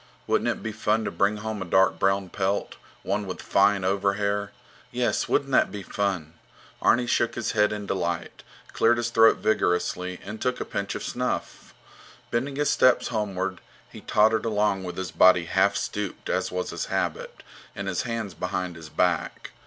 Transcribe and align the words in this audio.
Wouldn't 0.25 0.49
it 0.49 0.63
be 0.63 0.71
fun 0.71 1.05
to 1.05 1.11
bring 1.11 1.37
home 1.37 1.61
a 1.61 1.65
dark 1.65 1.99
brown 1.99 2.29
pelt, 2.29 2.75
one 3.03 3.27
with 3.27 3.39
fine 3.39 3.83
overhair? 3.83 4.49
Yes, 4.91 5.29
wouldn't 5.29 5.51
that 5.51 5.71
be 5.71 5.83
fun? 5.83 6.33
Arni 6.81 7.05
shook 7.05 7.35
his 7.35 7.51
head 7.51 7.71
in 7.71 7.85
delight, 7.85 8.41
cleared 8.73 8.97
his 8.97 9.11
throat 9.11 9.37
vigorously, 9.37 10.19
and 10.25 10.41
took 10.41 10.59
a 10.59 10.65
pinch 10.65 10.95
of 10.95 11.03
snuff. 11.03 11.75
Bending 12.31 12.55
his 12.55 12.71
steps 12.71 13.09
homeward, 13.09 13.61
he 13.91 14.01
tottered 14.01 14.43
along 14.43 14.83
with 14.83 14.97
his 14.97 15.11
body 15.11 15.45
half 15.45 15.75
stooped, 15.75 16.31
as 16.31 16.51
was 16.51 16.71
his 16.71 16.85
habit, 16.85 17.43
and 17.75 17.87
his 17.87 18.01
hands 18.01 18.33
behind 18.33 18.75
his 18.77 18.89
back. 18.89 19.51